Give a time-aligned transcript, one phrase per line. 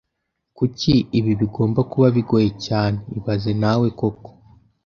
[0.57, 4.29] Kuki ibi bigomba kuba bigoye cyane ibaze nawe koko